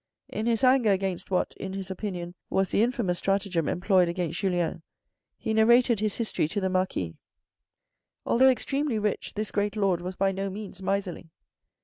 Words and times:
In 0.29 0.47
his 0.47 0.63
anger 0.63 0.91
against 0.91 1.29
what, 1.29 1.53
in 1.57 1.73
his 1.73 1.91
opinion, 1.91 2.33
was 2.49 2.69
the 2.69 2.81
infamous 2.81 3.19
stratagem 3.19 3.69
employed 3.69 4.09
against 4.09 4.39
Julien, 4.39 4.81
he 5.37 5.53
narrated 5.53 5.99
his 5.99 6.15
history 6.17 6.47
to 6.47 6.59
the 6.59 6.71
Marquis. 6.71 7.17
Although 8.25 8.49
extremely 8.49 8.97
rich, 8.97 9.35
this 9.35 9.51
great 9.51 9.75
lord 9.75 10.01
was 10.01 10.15
by 10.15 10.31
no 10.31 10.49
means 10.49 10.81
miserly. 10.81 11.29